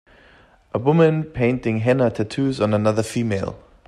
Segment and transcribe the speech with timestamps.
[0.73, 3.59] A woman painting henna tattoos on another female.